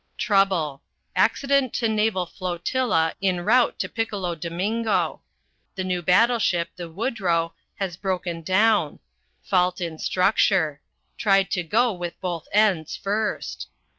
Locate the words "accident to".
1.15-1.87